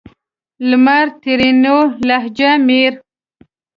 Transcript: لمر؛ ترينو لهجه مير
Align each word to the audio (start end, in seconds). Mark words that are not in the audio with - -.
لمر؛ 0.69 1.07
ترينو 1.23 1.77
لهجه 2.07 2.51
مير 2.67 2.93